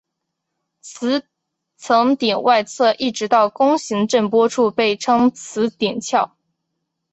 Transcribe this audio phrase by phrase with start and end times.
[0.81, 1.25] 磁
[1.77, 6.31] 层顶外侧一直到弓形震波处被称磁层鞘。